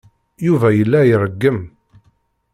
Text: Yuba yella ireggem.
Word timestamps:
Yuba 0.45 0.67
yella 0.77 0.99
ireggem. 1.11 1.59